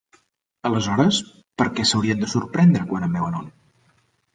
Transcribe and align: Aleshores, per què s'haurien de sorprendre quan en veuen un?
Aleshores, 0.69 1.21
per 1.63 1.69
què 1.77 1.87
s'haurien 1.91 2.25
de 2.27 2.33
sorprendre 2.35 2.91
quan 2.93 3.11
en 3.11 3.19
veuen 3.21 3.43
un? 3.45 3.51